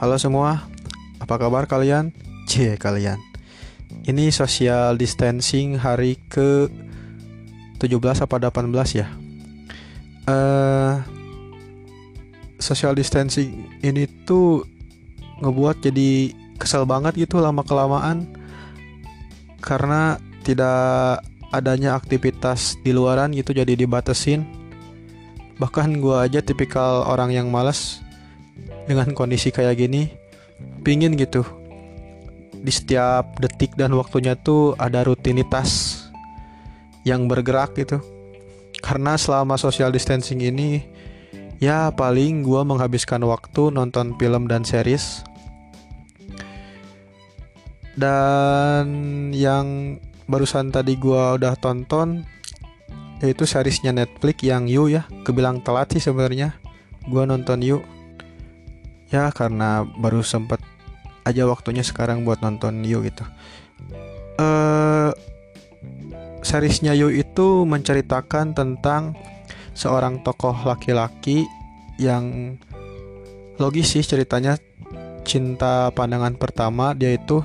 [0.00, 0.64] Halo semua,
[1.20, 2.08] apa kabar kalian?
[2.48, 3.20] Cie kalian.
[4.08, 6.72] Ini social distancing hari ke
[7.76, 9.12] 17 apa 18 ya?
[10.24, 10.94] Eh
[12.56, 14.64] social distancing ini tuh
[15.44, 18.24] ngebuat jadi kesel banget gitu lama kelamaan
[19.60, 20.16] karena
[20.48, 21.20] tidak
[21.52, 24.48] adanya aktivitas di luaran gitu jadi dibatesin
[25.60, 28.00] bahkan gua aja tipikal orang yang malas
[28.88, 30.10] dengan kondisi kayak gini
[30.82, 31.44] pingin gitu.
[32.60, 36.02] Di setiap detik dan waktunya tuh ada rutinitas
[37.08, 38.00] yang bergerak gitu.
[38.80, 40.84] Karena selama social distancing ini
[41.60, 45.24] ya paling gua menghabiskan waktu nonton film dan series.
[47.96, 48.86] Dan
[49.32, 49.96] yang
[50.28, 52.24] barusan tadi gua udah tonton
[53.20, 55.04] yaitu seriesnya Netflix yang You ya.
[55.24, 56.56] Kebilang telat sih sebenarnya.
[57.08, 57.80] Gua nonton You
[59.10, 60.62] ya karena baru sempet
[61.26, 63.26] aja waktunya sekarang buat nonton You gitu.
[64.40, 65.12] Uh,
[66.40, 69.18] seriesnya You itu menceritakan tentang
[69.76, 71.44] seorang tokoh laki-laki
[72.00, 72.56] yang
[73.60, 74.56] logis sih ceritanya.
[75.20, 77.44] Cinta pandangan pertama dia itu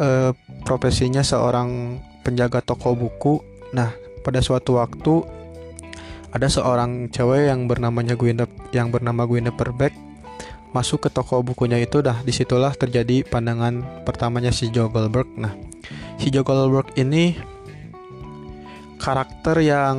[0.00, 0.32] uh,
[0.64, 3.38] profesinya seorang penjaga toko buku.
[3.76, 3.92] Nah,
[4.24, 5.22] pada suatu waktu
[6.32, 10.07] ada seorang cewek yang bernamanya Gwyneth yang bernama Gwyneth Perbeck
[10.72, 15.28] masuk ke toko bukunya itu dah di situlah terjadi pandangan pertamanya si Joe Goldberg.
[15.40, 15.56] Nah,
[16.20, 17.36] si Joe Goldberg ini
[19.00, 19.98] karakter yang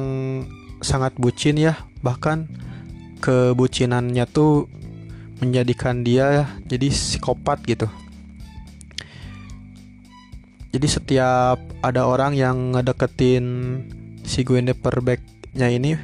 [0.80, 1.74] sangat bucin ya,
[2.06, 2.46] bahkan
[3.20, 4.70] kebucinannya tuh
[5.42, 7.88] menjadikan dia jadi psikopat gitu.
[10.70, 13.46] Jadi setiap ada orang yang ngedeketin
[14.22, 15.98] si Gwyneth Perbeck-nya ini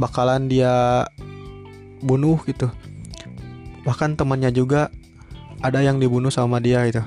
[0.00, 1.04] bakalan dia
[2.00, 2.72] bunuh gitu
[3.84, 4.90] bahkan temannya juga
[5.60, 7.04] ada yang dibunuh sama dia gitu.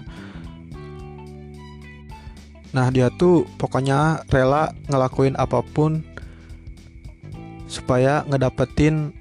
[2.73, 6.05] Nah dia tuh pokoknya rela ngelakuin apa pun
[7.65, 9.11] supaya ngedapetin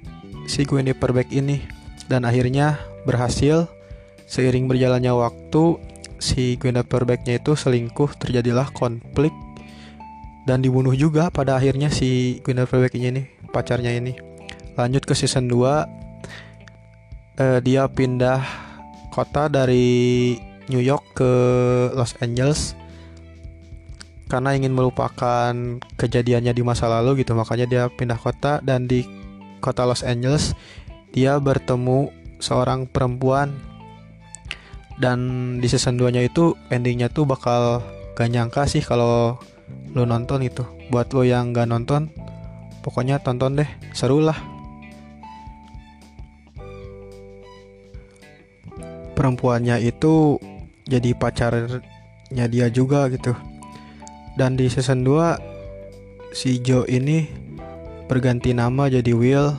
[0.47, 1.61] si Gwyneth Perbeck ini.
[2.07, 3.67] Dan akhirnya berhasil
[4.31, 5.75] seiring berjalannya waktu
[6.23, 9.35] si Gwyneth Perbecknya itu selingkuh terjadilah konflik
[10.47, 14.15] dan dibunuh juga pada akhirnya si Gwyneth Perbecknya ini pacarnya ini.
[14.79, 16.06] Lanjut ke season 2
[17.37, 18.41] eh, dia pindah
[19.13, 20.37] kota dari
[20.67, 21.31] New York ke
[21.95, 22.75] Los Angeles
[24.27, 25.55] karena ingin melupakan
[25.95, 27.31] kejadiannya di masa lalu gitu.
[27.33, 29.07] Makanya dia pindah kota dan di
[29.63, 30.51] kota Los Angeles
[31.15, 32.11] dia bertemu
[32.43, 33.55] seorang perempuan.
[34.97, 37.85] Dan di season 2 nya itu endingnya tuh bakal
[38.17, 39.37] gak nyangka sih kalau
[39.93, 40.65] lo nonton itu.
[40.89, 42.11] Buat lo yang gak nonton
[42.83, 43.69] pokoknya tonton deh.
[43.95, 44.56] Seru lah
[49.17, 50.37] perempuannya itu
[50.85, 53.33] jadi pacarnya dia juga gitu.
[54.37, 57.25] Dan di season 2 si Joe ini
[58.05, 59.57] berganti nama jadi Will.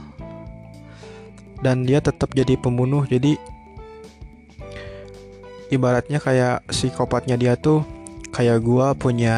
[1.59, 3.03] Dan dia tetap jadi pembunuh.
[3.03, 3.35] Jadi
[5.75, 7.83] ibaratnya kayak psikopatnya dia tuh
[8.31, 9.35] kayak gua punya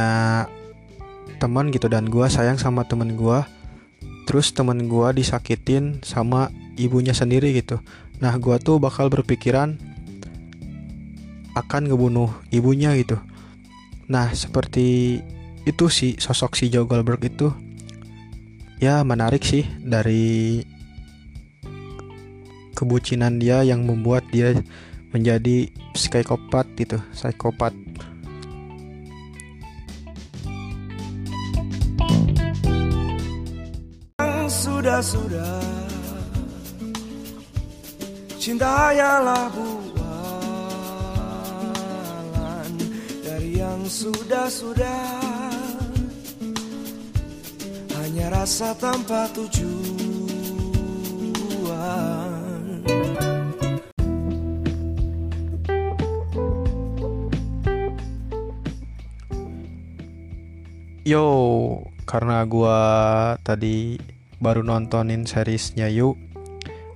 [1.41, 3.49] teman gitu dan gua sayang sama temen gua.
[4.29, 7.81] Terus temen gua disakitin sama ibunya sendiri gitu.
[8.21, 9.81] Nah gua tuh bakal berpikiran
[11.55, 13.19] akan ngebunuh ibunya gitu.
[14.11, 15.19] Nah seperti
[15.67, 17.53] itu sih sosok si Joe Goldberg itu
[18.81, 20.65] ya menarik sih dari
[22.75, 24.57] kebucinan dia yang membuat dia
[25.13, 27.75] menjadi psikopat gitu psikopat.
[34.51, 35.63] Sudah sudah
[38.41, 39.53] cinta hanyalah
[43.91, 45.03] dari yang sudah sudah
[47.99, 49.91] hanya rasa tanpa tujuan
[61.03, 61.27] Yo,
[62.07, 62.79] karena gua
[63.43, 63.99] tadi
[64.39, 66.15] baru nontonin seriesnya Yu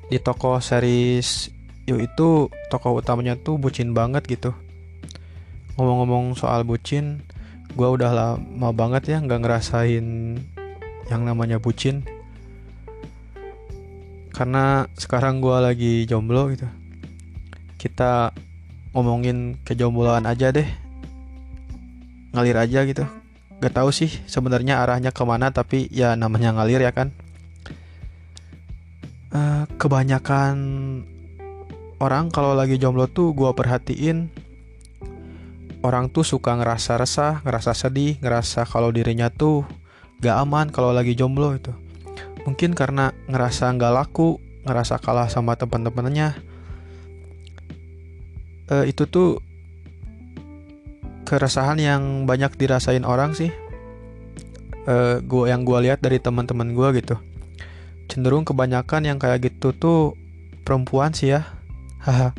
[0.07, 1.51] di toko series
[1.91, 4.55] Yu itu toko utamanya tuh bucin banget gitu.
[5.75, 7.25] Ngomong-ngomong soal bucin,
[7.75, 10.07] gua udah lama banget ya nggak ngerasain
[11.11, 12.07] yang namanya bucin.
[14.35, 16.67] Karena sekarang gua lagi jomblo gitu.
[17.79, 18.35] Kita
[18.95, 20.67] ngomongin kejombloan aja deh.
[22.35, 23.07] Ngalir aja gitu
[23.65, 27.17] gak tahu sih sebenarnya arahnya ke mana tapi ya namanya ngalir ya kan
[29.33, 30.57] uh, kebanyakan
[31.97, 34.29] orang kalau lagi jomblo tuh gue perhatiin
[35.85, 39.69] orang tuh suka ngerasa resah, ngerasa sedih, ngerasa kalau dirinya tuh
[40.25, 41.77] gak aman kalau lagi jomblo itu.
[42.49, 46.33] Mungkin karena ngerasa gak laku, ngerasa kalah sama teman-temannya.
[48.73, 49.45] E, itu tuh
[51.29, 53.53] keresahan yang banyak dirasain orang sih.
[54.89, 57.21] E, gua yang gue lihat dari teman-teman gue gitu.
[58.09, 60.17] Cenderung kebanyakan yang kayak gitu tuh
[60.65, 61.45] perempuan sih ya.
[62.01, 62.33] Haha.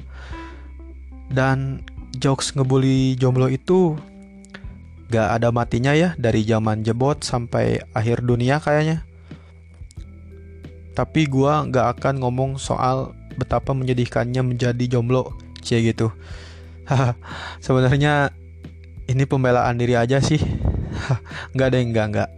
[1.30, 1.86] Dan
[2.18, 4.00] jokes ngebully jomblo itu
[5.12, 9.06] gak ada matinya ya dari zaman jebot sampai akhir dunia kayaknya.
[10.96, 16.10] Tapi gua gak akan ngomong soal betapa menyedihkannya menjadi jomblo, cie gitu.
[17.66, 18.32] Sebenarnya
[19.06, 20.40] ini pembelaan diri aja sih.
[21.54, 22.30] nggak deh, nggak nggak.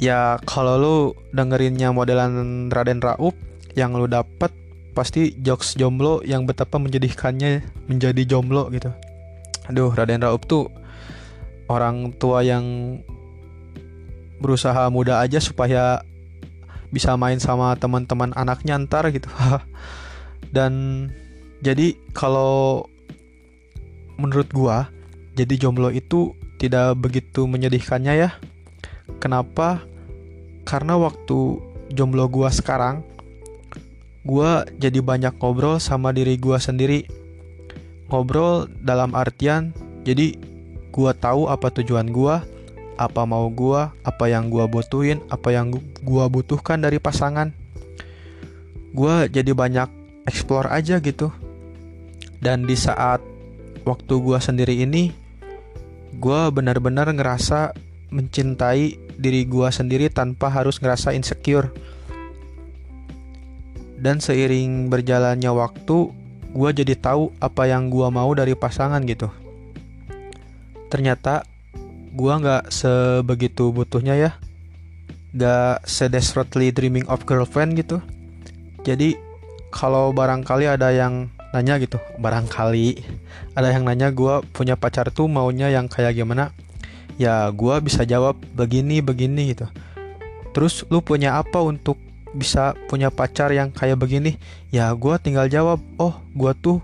[0.00, 0.96] Ya kalau lu
[1.32, 3.36] dengerinnya modelan Raden Raup
[3.76, 4.52] yang lu dapet
[4.92, 8.90] pasti jokes jomblo yang betapa menjadikannya menjadi jomblo gitu.
[9.70, 10.66] Aduh, Raden Raup tuh
[11.70, 12.98] orang tua yang
[14.42, 16.02] berusaha muda aja supaya
[16.90, 19.30] bisa main sama teman-teman anaknya ntar gitu.
[20.56, 21.06] Dan
[21.62, 22.88] jadi kalau
[24.18, 24.90] menurut gua
[25.38, 28.30] jadi jomblo itu tidak begitu menyedihkannya ya.
[29.22, 29.86] Kenapa?
[30.66, 31.62] Karena waktu
[31.94, 33.06] jomblo gua sekarang
[34.20, 37.08] gue jadi banyak ngobrol sama diri gue sendiri.
[38.10, 39.70] Ngobrol dalam artian,
[40.02, 40.34] jadi
[40.90, 42.34] gue tahu apa tujuan gue,
[43.00, 47.54] apa mau gue, apa yang gue butuhin, apa yang gue butuhkan dari pasangan.
[48.90, 49.88] Gue jadi banyak
[50.26, 51.30] explore aja gitu.
[52.42, 53.22] Dan di saat
[53.86, 55.14] waktu gue sendiri ini,
[56.18, 57.72] gue benar-benar ngerasa
[58.10, 61.70] mencintai diri gue sendiri tanpa harus ngerasa insecure
[64.00, 66.08] dan seiring berjalannya waktu
[66.50, 69.28] gue jadi tahu apa yang gue mau dari pasangan gitu.
[70.90, 71.46] Ternyata
[72.10, 74.30] gue nggak sebegitu butuhnya ya.
[75.30, 78.02] Gak sedesperately dreaming of girlfriend gitu.
[78.82, 79.14] Jadi
[79.70, 83.02] kalau barangkali ada yang nanya gitu barangkali
[83.58, 86.50] ada yang nanya gue punya pacar tuh maunya yang kayak gimana?
[87.14, 89.70] Ya gue bisa jawab begini begini gitu.
[90.50, 91.94] Terus lu punya apa untuk
[92.30, 94.38] bisa punya pacar yang kayak begini
[94.70, 96.78] ya gue tinggal jawab oh gue tuh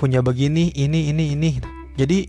[0.00, 1.50] punya begini ini ini ini.
[2.00, 2.24] Jadi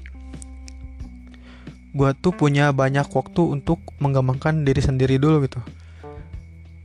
[1.92, 5.60] gue tuh punya banyak waktu untuk mengembangkan diri sendiri dulu gitu.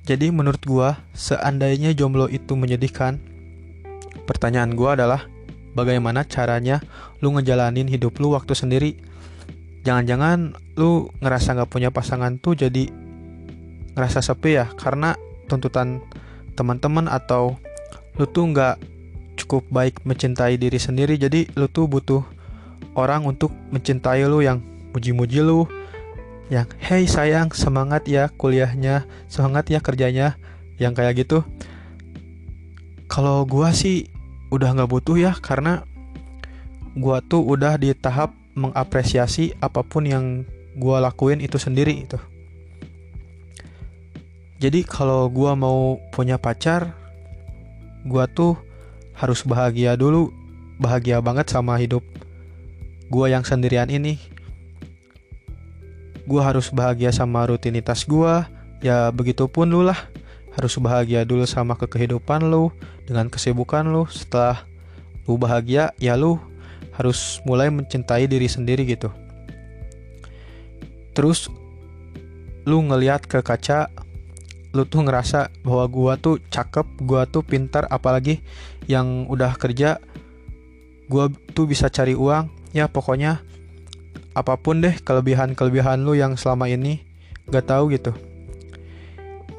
[0.06, 0.88] Jadi menurut gue
[1.18, 3.18] seandainya jomblo itu menyedihkan
[4.30, 5.26] pertanyaan gue adalah
[5.74, 6.78] bagaimana caranya
[7.18, 8.90] lu ngejalanin hidup lu waktu sendiri?
[9.82, 12.90] Jangan-jangan lu ngerasa gak punya pasangan tuh jadi
[13.96, 15.16] ngerasa sepi ya karena
[15.48, 16.04] tuntutan
[16.52, 17.56] teman-teman atau
[18.20, 18.76] lu tuh nggak
[19.40, 21.16] cukup baik mencintai diri sendiri.
[21.16, 22.24] Jadi lu tuh butuh
[22.96, 24.60] orang untuk mencintai lu yang
[24.92, 25.68] muji-muji lu
[26.48, 30.36] yang hey sayang semangat ya kuliahnya semangat ya kerjanya
[30.76, 31.44] yang kayak gitu.
[33.08, 34.12] Kalau gua sih
[34.52, 35.84] udah nggak butuh ya karena
[36.96, 40.24] gua tuh udah di tahap mengapresiasi apa pun yang
[40.78, 42.16] gua lakuin itu sendiri itu
[44.56, 46.96] jadi kalau gue mau punya pacar,
[48.08, 48.56] gue tuh
[49.12, 50.32] harus bahagia dulu,
[50.80, 52.00] bahagia banget sama hidup
[53.12, 54.16] gue yang sendirian ini.
[56.26, 58.34] Gue harus bahagia sama rutinitas gue,
[58.82, 59.98] ya begitupun lu lah.
[60.56, 62.72] Harus bahagia dulu sama kehidupan lu,
[63.04, 64.08] dengan kesibukan lu.
[64.08, 64.64] Setelah
[65.28, 66.40] lu bahagia, ya lu
[66.96, 69.12] harus mulai mencintai diri sendiri gitu.
[71.12, 71.52] Terus
[72.64, 73.92] lu ngeliat ke kaca
[74.76, 78.44] lu tuh ngerasa bahwa gua tuh cakep, gua tuh pintar apalagi
[78.84, 79.96] yang udah kerja
[81.08, 82.52] gua tuh bisa cari uang.
[82.76, 83.40] Ya pokoknya
[84.36, 87.00] apa pun deh kelebihan-kelebihan lu yang selama ini
[87.48, 88.12] gak tahu gitu.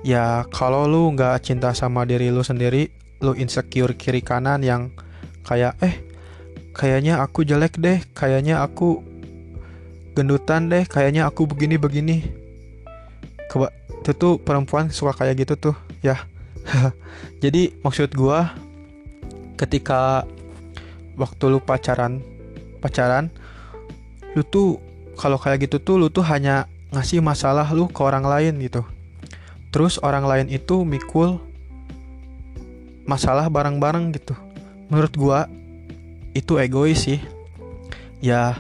[0.06, 2.94] Ya kalau lu nggak cinta sama diri lu sendiri,
[3.26, 4.94] lu insecure kiri kanan yang
[5.42, 5.98] kayak eh
[6.78, 9.02] kayaknya aku jelek deh, kayaknya aku
[10.14, 12.22] gendutan deh, kayaknya aku begini-begini.
[14.08, 16.24] Itu tuh perempuan suka kayak gitu tuh ya.
[17.44, 18.56] Jadi maksud gua
[19.60, 20.24] ketika
[21.20, 22.24] waktu lu pacaran
[22.80, 23.28] pacaran
[24.32, 24.80] lu tuh
[25.20, 28.88] kalau kayak gitu tuh lu tuh hanya ngasih masalah lu ke orang lain gitu.
[29.76, 31.44] Terus orang lain itu mikul
[33.04, 34.40] masalah bareng-bareng gitu.
[34.88, 35.52] Menurut gua
[36.32, 37.20] itu egois sih.
[38.24, 38.56] Ya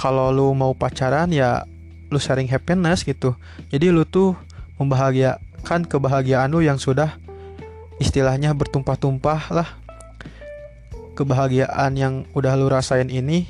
[0.00, 1.68] kalau lu mau pacaran ya
[2.10, 3.34] lu sharing happiness gitu.
[3.70, 4.38] Jadi lu tuh
[4.78, 7.18] membahagiakan kebahagiaan lu yang sudah
[7.98, 9.68] istilahnya bertumpah-tumpah lah.
[11.16, 13.48] Kebahagiaan yang udah lu rasain ini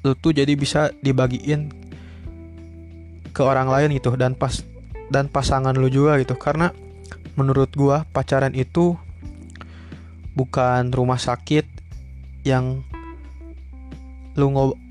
[0.00, 1.74] lu tuh jadi bisa dibagiin
[3.34, 4.64] ke orang lain gitu dan pas
[5.12, 6.34] dan pasangan lu juga gitu.
[6.34, 6.72] Karena
[7.36, 8.96] menurut gua pacaran itu
[10.32, 11.68] bukan rumah sakit
[12.46, 12.80] yang
[14.36, 14.85] lu ngob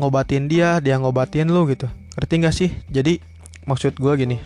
[0.00, 1.84] ngobatin dia dia ngobatin lu gitu.
[2.16, 2.70] Ngerti gak sih?
[2.88, 3.20] Jadi
[3.68, 4.40] maksud gua gini.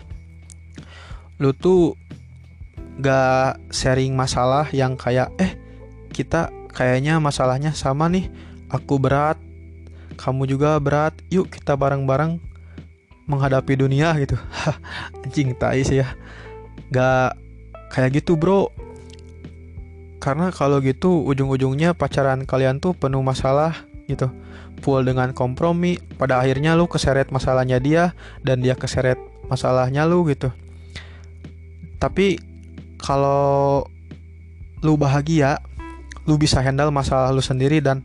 [1.39, 1.95] Lu tuh
[2.99, 5.55] gak sharing masalah yang kayak eh
[6.11, 8.27] kita kayaknya masalahnya sama nih.
[8.67, 9.39] Aku berat
[10.19, 11.15] kamu juga berat.
[11.31, 12.35] Yuk kita bareng-bareng
[13.25, 14.35] menghadapi dunia gitu.
[15.23, 16.11] Anjing tai sih ya.
[16.91, 17.39] Gak
[17.95, 18.67] kayak gitu bro.
[20.19, 24.29] Karena kalau gitu ujung-ujungnya pacaran kalian tuh penuh masalah gitu
[24.81, 29.17] full dengan kompromi pada akhirnya lu keseret masalahnya dia dan dia keseret
[29.47, 30.51] masalahnya lu gitu.
[32.01, 32.37] Tapi
[32.99, 33.85] kalau
[34.83, 35.61] lu bahagia
[36.25, 38.01] lu bisa handle masalah lu sendiri dan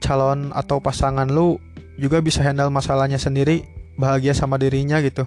[0.00, 1.56] calon atau pasangan lu
[1.96, 3.64] juga bisa handle masalahnya sendiri
[3.96, 5.24] bahagia sama dirinya gitu.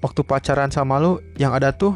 [0.00, 1.92] Waktu pacaran sama lu yang ada tuh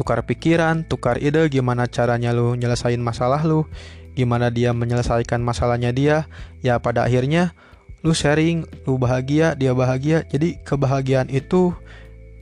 [0.00, 3.68] tukar pikiran tukar ide gimana caranya lu nyelesain masalah lu
[4.14, 6.16] gimana dia menyelesaikan masalahnya dia
[6.60, 7.54] ya pada akhirnya
[8.00, 10.24] lu sharing lu bahagia dia bahagia.
[10.28, 11.72] Jadi kebahagiaan itu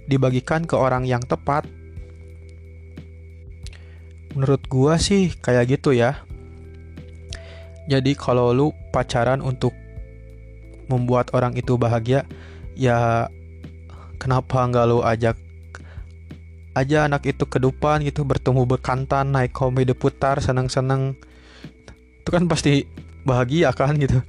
[0.06, 1.66] dibagikan ke orang yang tepat.
[4.32, 6.22] Menurut gua sih kayak gitu ya.
[7.88, 9.72] Jadi kalau lu pacaran untuk
[10.88, 12.24] membuat orang itu bahagia
[12.76, 13.28] ya
[14.16, 15.36] kenapa nggak lu ajak
[16.72, 21.18] aja anak itu ke depan gitu bertemu bekantan naik komedi putar seneng-seneng
[22.28, 22.84] itu kan pasti
[23.24, 24.20] bahagia kan gitu.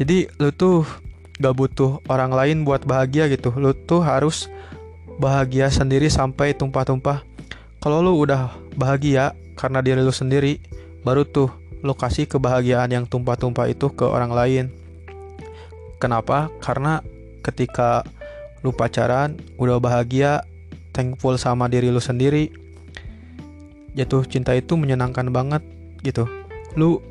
[0.00, 0.88] Jadi lu tuh
[1.36, 3.52] gak butuh orang lain buat bahagia gitu.
[3.52, 4.48] Lu tuh harus
[5.20, 7.20] bahagia sendiri sampai tumpah-tumpah.
[7.84, 10.64] Kalau lu udah bahagia karena diri lu sendiri
[11.04, 11.52] baru tuh
[11.84, 14.64] lokasi kebahagiaan yang tumpah-tumpah itu ke orang lain.
[16.00, 16.48] Kenapa?
[16.64, 17.04] Karena
[17.44, 18.00] ketika
[18.64, 20.40] lu pacaran udah bahagia
[20.96, 22.48] thankful sama diri lu sendiri
[23.92, 25.60] jatuh cinta itu menyenangkan banget
[26.00, 26.24] gitu.
[26.80, 27.04] Lu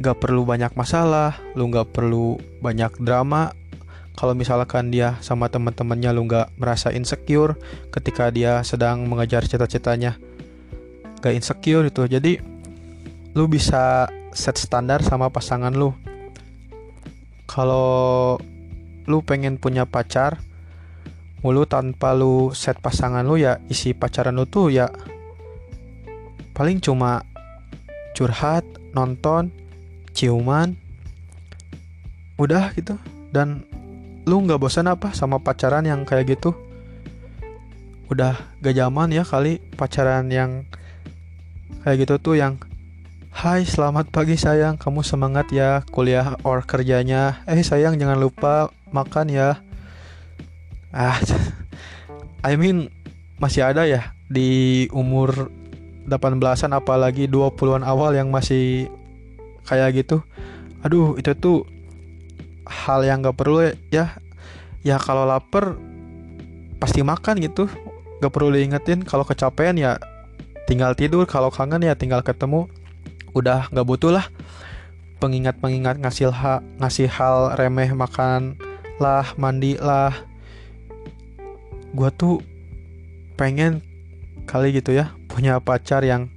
[0.00, 3.52] gak perlu banyak masalah lu gak perlu banyak drama.
[4.16, 7.56] Kalau misalkan dia sama teman-temannya lu gak merasa insecure
[7.92, 10.16] ketika dia sedang mengejar cita-citanya.
[11.20, 12.08] Gak insecure itu.
[12.08, 12.40] Jadi
[13.36, 15.92] lu bisa set standar sama pasangan lu.
[17.44, 18.36] Kalau
[19.04, 20.40] lu pengen punya pacar
[21.40, 24.92] mulu tanpa lu set pasangan lu ya isi pacaran lu tuh ya
[26.52, 27.24] paling cuma
[28.12, 29.48] curhat nonton
[30.16, 30.74] ciuman
[32.40, 32.96] udah gitu.
[33.30, 33.62] Dan
[34.24, 36.56] lu nggak bosan apa sama pacaran yang kayak gitu?
[38.10, 40.66] Udah gak zaman ya kali pacaran yang
[41.86, 42.58] kayak gitu tuh yang
[43.30, 47.46] Hai selamat pagi sayang kamu semangat ya kuliah or kerjanya.
[47.46, 49.62] Eh sayang jangan lupa makan ya.
[50.90, 51.14] Ah
[52.50, 52.90] I mean
[53.38, 55.46] masih ada ya di umur
[56.10, 58.90] 18-an apalagi 20-an awal yang masih
[59.66, 60.22] kayak gitu.
[60.84, 61.68] Aduh itu tuh
[62.64, 64.16] hal yang gak perlu ya.
[64.80, 65.76] Ya kalau lapar
[66.80, 67.68] pasti makan gitu.
[68.20, 69.96] Gak perlu diingetin kalau kecapean ya
[70.68, 72.68] tinggal tidur kalau kangen ya tinggal ketemu.
[73.36, 74.26] Udah gak butuh lah
[75.20, 78.56] pengingat-pengingat ngasih ha ngasih hal remeh makan
[78.96, 80.16] lah mandi lah.
[81.92, 82.40] Gue tuh
[83.36, 83.84] pengen
[84.44, 86.28] kali gitu ya punya pacar yang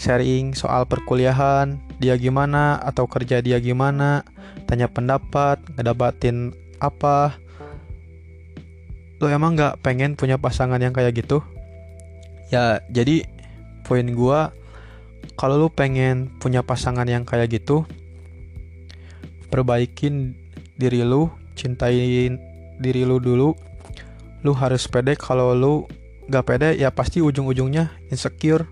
[0.00, 4.26] sharing soal perkuliahan dia gimana atau kerja dia gimana
[4.66, 7.38] tanya pendapat ngedapatin apa.
[9.22, 11.40] Lo emang nggak pengen punya pasangan yang kayak gitu?
[12.50, 13.24] Ya jadi
[13.86, 14.52] poin gua
[15.34, 17.88] kalau lo pengen punya pasangan yang kayak gitu
[19.48, 20.34] perbaikin
[20.74, 22.38] diri lu cintain
[22.82, 23.54] diri lu dulu.
[24.44, 25.74] Lu harus pede kalau lu
[26.28, 28.68] gak pede ya pasti ujung-ujungnya insecure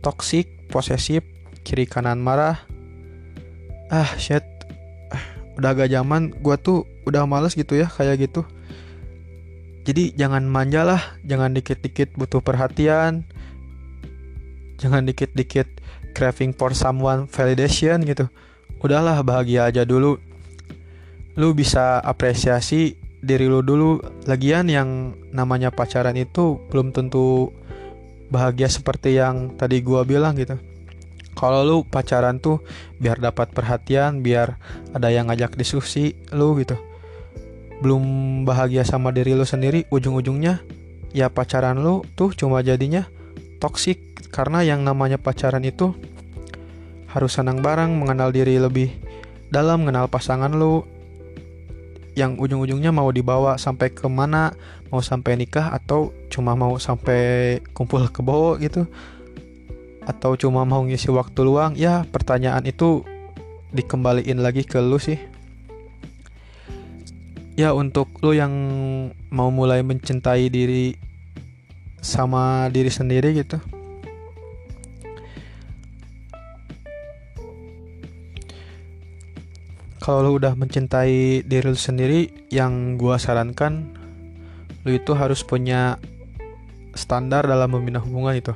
[0.00, 1.24] toxic posesif
[1.64, 2.60] kiri kanan marah.
[3.88, 4.44] Ah shit.
[5.56, 8.44] Udah agak zaman gua tuh udah males gitu ya kayak gitu.
[9.84, 13.24] Jadi jangan manja lah jangan dikit-dikit butuh perhatian.
[14.76, 15.66] Jangan dikit-dikit
[16.12, 18.28] craving for someone validation gitu.
[18.84, 20.20] Udahlah bahagia aja dulu.
[21.34, 24.04] Lu bisa apresiasi diri lu dulu.
[24.28, 27.48] Lagian yang namanya pacaran itu belum tentu
[28.28, 30.73] bahagia seperti yang tadi gua bilang gitu
[31.34, 32.62] kalau lu pacaran tuh
[33.02, 34.56] biar dapat perhatian biar
[34.94, 36.78] ada yang ngajak diskusi lu gitu.
[37.82, 38.02] Belum
[38.48, 40.62] bahagia sama diri lu sendiri ujung-ujungnya
[41.14, 43.06] ya pacaran lu tuh cuma jadinya
[43.62, 45.94] toksik karena yang namanya pacaran itu
[47.14, 48.90] harus senang bareng, mengenal diri lebih
[49.46, 50.82] dalam, mengenal pasangan lu.
[52.18, 54.54] Yang ujung-ujungnya mau dibawa sampai ke mana,
[54.90, 58.86] mau sampai nikah atau cuma mau sampai kumpul kebo gitu
[60.04, 61.72] atau cuma mau ngisi waktu luang?
[61.76, 63.04] Ya pertanyaan itu
[63.72, 65.18] dikembaliin lagi ke lu sih.
[67.54, 68.52] Ya untuk lu yang
[69.30, 70.98] mau mulai mencintai diri
[72.02, 73.58] sama diri sendiri gitu.
[80.04, 84.04] Kalau lu udah mencintai diri lu sendiri yang gua sarankan
[84.84, 85.96] lu itu harus punya
[86.92, 88.52] standar dalam membina hubungan itu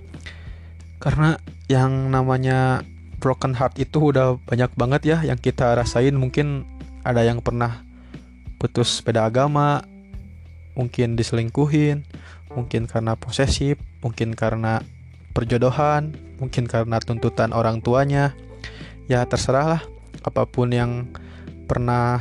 [0.99, 1.39] karena
[1.71, 2.83] yang namanya
[3.19, 6.15] broken heart itu udah banyak banget ya yang kita rasain.
[6.15, 6.67] Mungkin
[7.07, 7.83] ada yang pernah
[8.59, 9.87] putus beda agama
[10.75, 12.07] mungkin diselingkuhin
[12.55, 14.83] mungkin karena posesif mungkin karena
[15.35, 18.35] perjodohan mungkin karena tuntutan orang tuanya.
[19.09, 19.83] Ya terserah lah
[20.27, 21.09] apa pun yang
[21.71, 22.21] pernah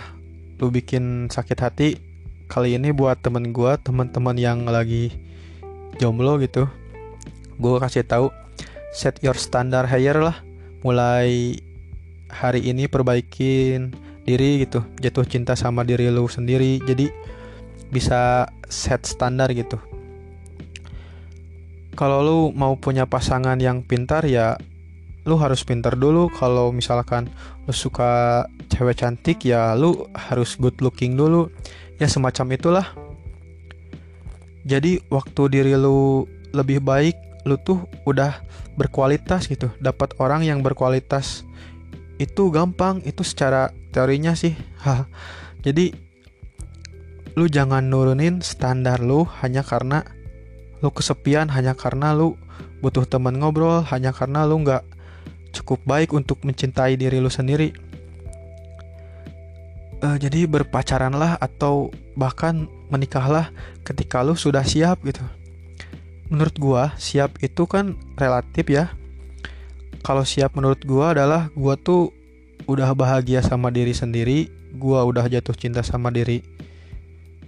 [0.61, 1.89] lu bikin sakit hati
[2.47, 5.11] kali ini buat temen gue teman-teman yang lagi
[5.99, 6.65] jomblo gitu
[7.59, 8.31] gue kasih tahu
[8.97, 10.41] set your standard higher lah.
[10.81, 11.61] Mulai
[12.33, 13.93] hari ini perbaikin
[14.27, 17.07] diri gitu jatuh cinta sama diri lu sendiri jadi
[17.93, 19.77] bisa set standar gitu.
[21.93, 24.57] Kalau lu mau punya pasangan yang pintar ya
[25.27, 26.29] lu harus pintar dulu.
[26.33, 27.31] Kalau misalkan
[27.65, 31.49] lu suka cewek cantik ya lu harus good looking dulu.
[31.97, 32.87] Ya semacam itulah.
[34.67, 38.43] Jadi waktu diri lu lebih baik lu tuh udah
[38.75, 41.47] berkualitas gitu dapat orang yang berkualitas
[42.19, 44.53] itu gampang itu secara teorinya sih
[45.65, 45.95] jadi
[47.37, 50.03] lu jangan nurunin standar lu hanya karena
[50.81, 52.37] lu kesepian hanya karena lu
[52.81, 54.85] butuh teman ngobrol hanya karena lu nggak
[55.57, 57.73] cukup baik untuk mencintai diri lu sendiri.
[59.97, 63.49] Uh, jadi berpacaranlah atau bahkan menikahlah
[63.81, 65.25] ketika lu sudah siap gitu.
[66.27, 68.91] Menurut gua, siap itu kan relatif ya.
[70.03, 72.11] Kalau siap menurut gua adalah gua tuh
[72.67, 76.43] udah bahagia sama diri sendiri, gua udah jatuh cinta sama diri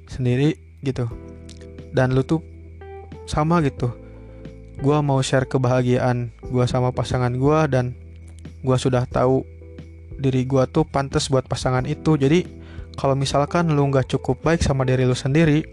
[0.07, 1.11] sendiri gitu.
[1.91, 2.39] Dan lu tuh
[3.29, 3.93] sama gitu
[4.79, 7.91] gue mau share kebahagiaan gue sama pasangan gue dan
[8.63, 9.43] gue sudah tahu
[10.15, 12.47] diri gue tuh pantas buat pasangan itu jadi
[12.95, 15.67] kalau misalkan lu nggak cukup baik sama diri lu sendiri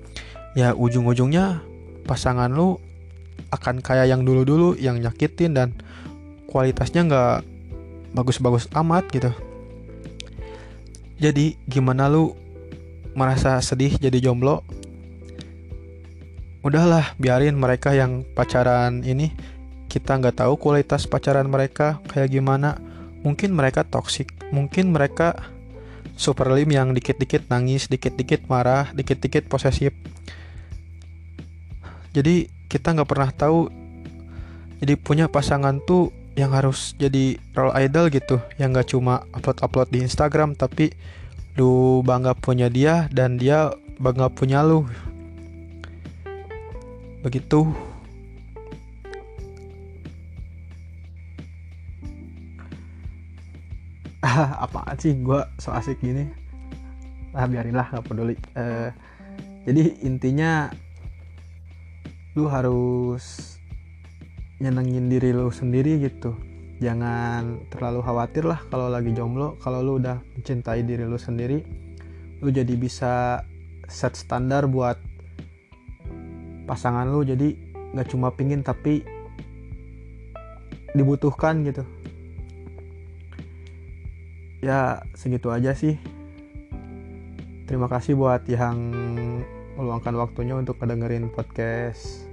[0.59, 1.63] ya ujung-ujungnya
[2.07, 2.83] pasangan lu
[3.51, 5.69] akan kayak yang dulu-dulu yang nyakitin dan
[6.51, 7.37] kualitasnya nggak
[8.17, 9.31] bagus-bagus amat gitu.
[11.17, 12.37] Jadi gimana lu
[13.17, 14.61] merasa sedih jadi jomblo?
[16.61, 19.33] Udahlah biarin mereka yang pacaran ini.
[19.87, 22.77] Kita nggak tahu kualitas pacaran mereka kayak gimana.
[23.25, 25.35] Mungkin mereka toksik mungkin mereka
[26.17, 29.93] super lim yang dikit-dikit nangis dikit-dikit marah dikit-dikit posesif.
[32.17, 33.71] Jadi kita nggak pernah tahu
[34.83, 40.05] jadi punya pasangan tuh yang harus jadi role idol gitu yang nggak cuma upload-upload di
[40.05, 40.93] Instagram tapi
[41.57, 44.85] lu bangga punya dia dan dia bangga punya lu.
[47.25, 47.73] Begitu.
[54.63, 56.29] Apaan sih gue so asik gini?
[57.33, 58.37] Lah biarinlah nggak peduli.
[58.53, 58.93] Uh,
[59.65, 60.69] jadi intinya
[62.37, 63.57] lu harus
[64.61, 66.37] nyenengin diri lu sendiri gitu.
[66.77, 69.57] Jangan terlalu khawatir lah kalau lagi jomblo.
[69.65, 71.65] Kalau lu udah mencintai diri lu sendiri
[72.45, 73.41] lu jadi bisa
[73.89, 75.01] set standar buat
[76.69, 77.25] pasangan lu.
[77.25, 77.57] Jadi
[77.97, 79.01] nggak cuma pingin tapi
[80.93, 81.89] dibutuhkan gitu.
[84.61, 85.97] Ya segitu aja sih.
[87.65, 88.77] Terima kasih buat yang
[89.77, 92.25] meluangkan waktunya untuk kedengerin podcast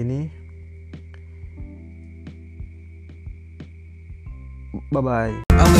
[0.00, 0.32] ini.
[4.90, 5.34] Bye bye.
[5.54, 5.70] I'm